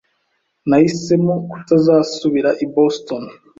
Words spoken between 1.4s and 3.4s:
kutazasubira i Boston.